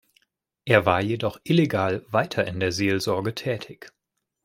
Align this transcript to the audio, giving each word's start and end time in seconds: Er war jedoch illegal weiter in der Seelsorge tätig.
Er 0.65 0.87
war 0.87 0.99
jedoch 0.99 1.39
illegal 1.43 2.03
weiter 2.11 2.47
in 2.47 2.59
der 2.59 2.71
Seelsorge 2.71 3.35
tätig. 3.35 3.91